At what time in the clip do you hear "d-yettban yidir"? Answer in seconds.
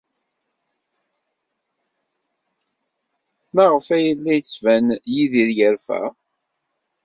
4.37-5.49